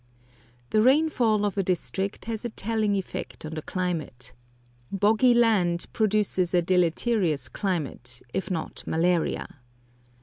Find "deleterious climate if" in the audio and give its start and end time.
6.63-8.49